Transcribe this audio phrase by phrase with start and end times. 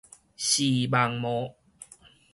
[0.35, 1.53] 視網膜